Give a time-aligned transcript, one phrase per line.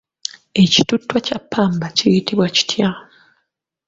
[0.63, 2.89] Ekituttwa kya ppamba kiyitibwa kitya?